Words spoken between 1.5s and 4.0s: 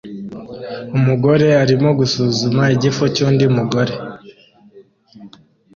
arimo gusuzuma igifu cy'undi mugore